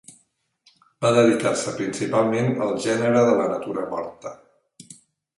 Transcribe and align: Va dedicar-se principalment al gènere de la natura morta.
Va 1.05 1.09
dedicar-se 1.17 1.73
principalment 1.81 2.49
al 2.67 2.73
gènere 2.85 3.21
de 3.27 3.35
la 3.41 3.45
natura 3.51 3.85
morta. 3.93 4.33